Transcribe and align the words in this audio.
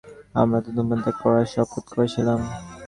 আমরা 0.35 0.59
তো 0.63 0.69
ধূমপান 0.75 0.99
ত্যাগ 1.03 1.15
করার 1.21 1.45
শপথ 1.53 1.85
করেছিলাম। 1.93 2.39